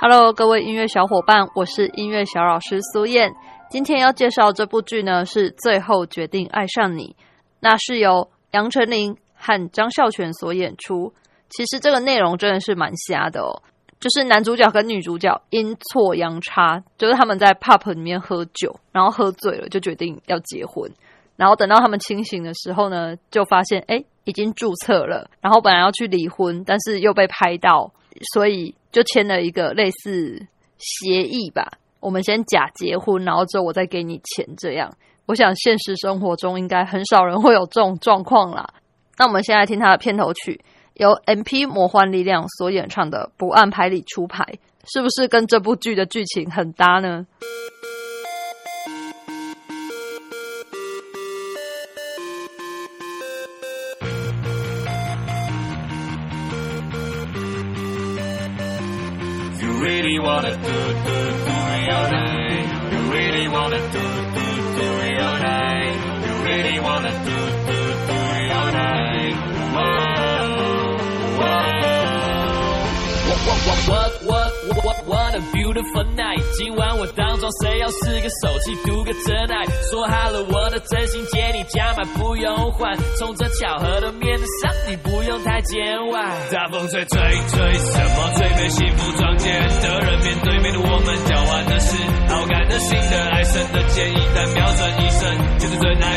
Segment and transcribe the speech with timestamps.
[0.00, 3.34] Hello，各位音乐小伙伴，我是音乐小老师苏燕。
[3.68, 7.16] 今天要介绍这部剧呢，是《最后决定爱上你》，
[7.58, 11.12] 那是由杨丞琳和张孝全所演出。
[11.48, 13.60] 其实这个内容真的是蛮瞎的哦，
[13.98, 20.88] 就是男主角跟女主角阴错阳差，就是他们在 pub 里面喝酒，然后喝醉了就决定要结婚，
[21.34, 27.92] 然后等到他们清醒的时候呢，就发现哎已经注册了，然后本来要去离婚，但是又被拍到。
[28.32, 30.46] 所以就签了一个类似
[30.78, 31.72] 协议吧。
[32.00, 34.46] 我们先假结婚，然后之后我再给你钱。
[34.56, 34.92] 这样，
[35.26, 38.74] 我想现实生活中应该很少人会有这种状况啦。
[39.16, 40.60] 那我们先来听他的片头曲，
[40.94, 41.66] 由 M.P.
[41.66, 44.44] 魔幻力量所演唱的《不按牌理出牌》，
[44.92, 47.26] 是不是跟这部剧的剧情很搭呢
[59.80, 61.54] ？really wanna do, do, do
[61.94, 62.68] all night.
[62.92, 64.04] You really wanna do,
[64.36, 64.86] do, do
[65.24, 65.96] all night.
[66.26, 67.36] You really wanna do,
[67.68, 68.18] do, do
[68.58, 69.36] all night.
[69.74, 70.18] Whoa,
[71.40, 71.68] whoa.
[73.28, 74.12] What, what, what,
[74.74, 76.42] what, what a beautiful night.
[76.56, 79.64] 今晚我当中谁要是个手气赌个真爱？
[79.90, 86.20] 说好了我的真心借你加码不用还，从这巧合的面子上你不用太见外。
[86.52, 89.52] 大风吹吹吹，什么最美幸福撞见
[89.82, 91.96] 的人面对面的我们，交换的是
[92.28, 96.16] 好感的心的爱神的建议，但瞄准一生就是最哪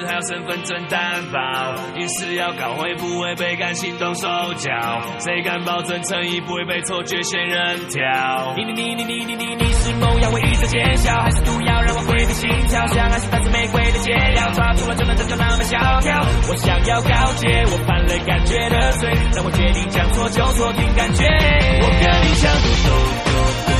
[0.00, 4.70] 还是还要身份证担保，隐私要搞会不会被感心动手脚？
[5.18, 8.54] 谁敢保证诚意不会被错觉仙人跳？
[8.56, 12.86] 你你你你你你你你是梦药，会一直揭晓，还是毒药让我回避心跳？
[12.88, 16.24] 相爱是带着玫瑰的解药，抓住了就能拯救浪漫萧条。
[16.48, 21.24] 我想要告诫，我犯了感觉的罪，让我决定将错就错，凭感觉。
[21.26, 22.88] 我跟你想赌赌
[23.26, 23.30] 赌
[23.66, 23.79] 赌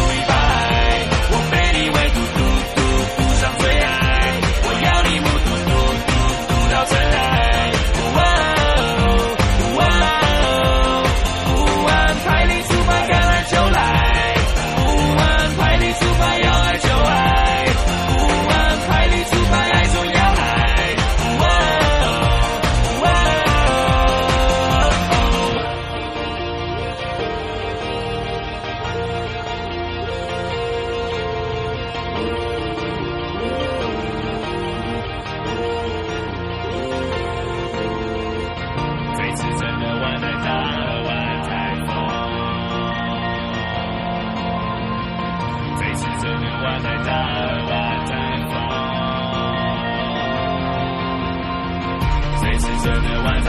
[52.80, 53.46] 谁是真的我太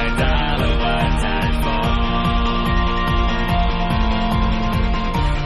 [0.57, 0.85] 了我
[1.21, 1.25] 太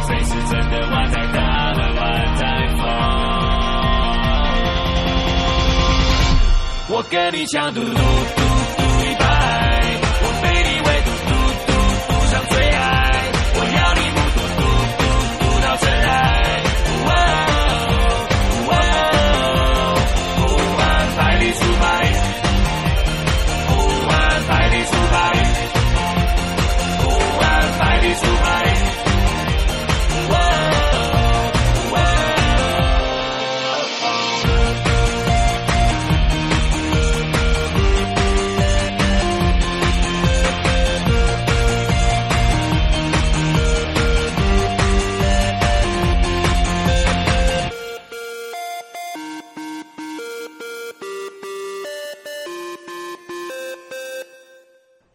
[0.07, 0.73] 谁是真的
[1.73, 2.15] 了我
[6.95, 8.54] 我跟你讲嘟嘟嘟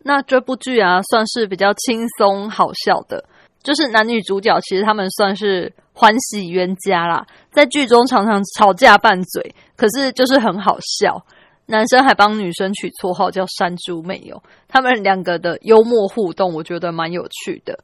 [0.02, 3.24] 那这部剧啊，算是比较轻松好笑的，
[3.62, 11.24] 就是男女主角其实他们算是欢喜冤家啦，在剧中常常吵架拌嘴，可是就是很好笑。
[11.66, 17.78] 男生还帮女生取绰号叫山猪妹哦，他们两个的幽默互动，我觉得蛮有趣的。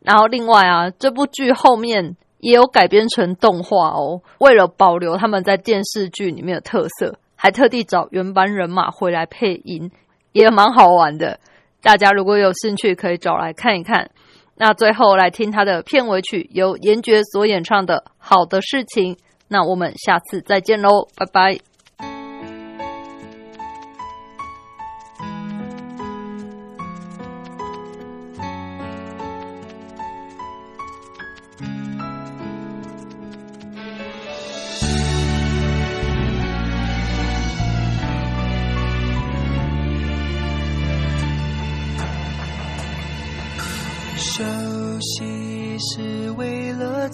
[0.00, 9.90] 然后另外啊，这部剧后面也有改编成动画哦，为了保留他们在电视剧里面的特色，还特地找原班人马回来配音，
[10.30, 11.40] 也蛮好玩的。
[11.82, 14.10] 大家如果有兴趣，可以找来看一看。
[14.56, 19.14] 那最后来听他的片尾曲，由严爵所演唱的《好的事情》。
[19.48, 21.71] 那我们下次再见喽，拜拜。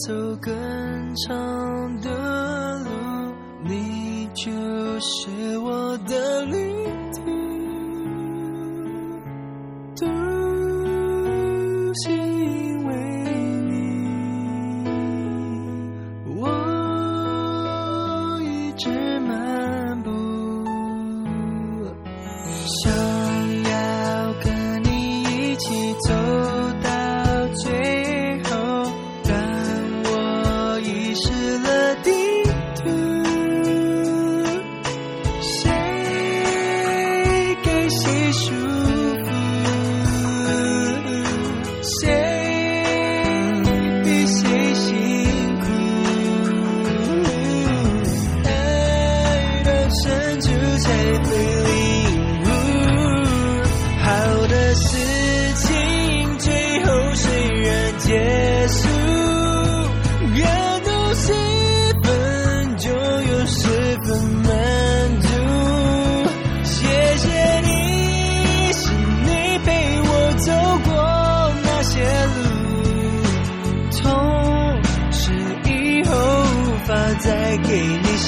[0.06, 0.53] 走更
[1.17, 2.09] 长的
[2.85, 2.91] 路，
[3.65, 4.50] 你就
[5.00, 6.88] 是我的旅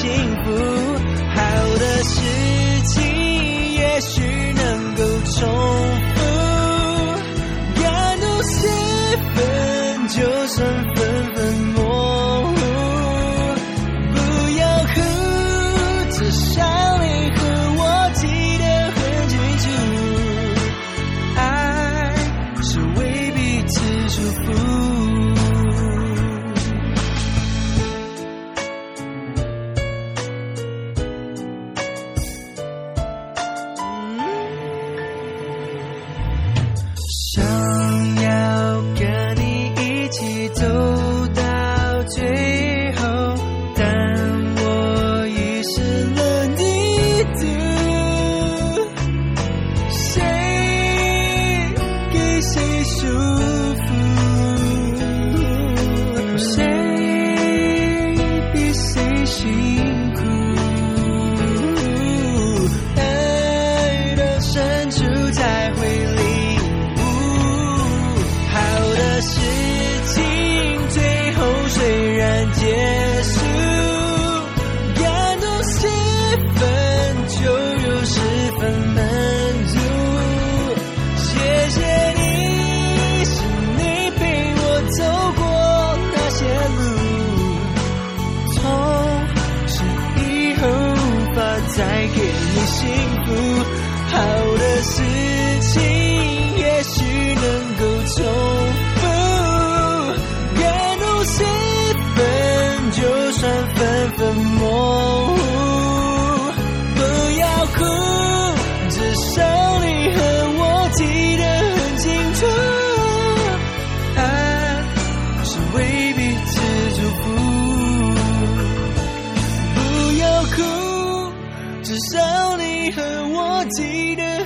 [0.01, 0.09] 幸
[0.43, 0.49] 福。
[1.35, 1.39] 好
[1.79, 2.17] 的事
[2.87, 3.05] 情
[3.75, 4.23] 也许
[4.55, 5.39] 能够重
[6.17, 6.19] 复，
[7.83, 7.85] 感
[8.19, 8.57] 动十
[9.35, 10.17] 分，就
[10.47, 10.59] 算
[10.95, 10.99] 分
[11.35, 11.39] 分
[11.75, 11.79] 模
[12.47, 12.55] 糊。
[14.15, 14.17] 不
[14.59, 14.97] 要哭，
[16.13, 16.49] 至少
[17.03, 17.05] 你
[17.37, 17.39] 和
[17.77, 17.81] 我
[18.15, 18.23] 记
[18.57, 18.65] 得
[18.97, 18.99] 很
[19.29, 19.69] 清楚，
[21.37, 21.39] 爱
[22.63, 22.99] 是为
[23.33, 23.39] 彼
[23.69, 23.75] 此
[24.09, 24.17] 祝
[24.47, 24.90] 福。
[42.17, 42.40] 到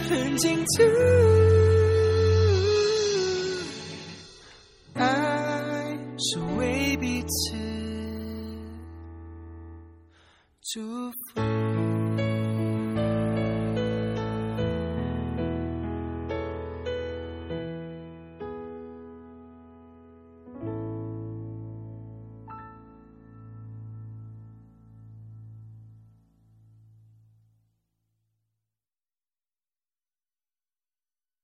[0.09, 1.24] 记得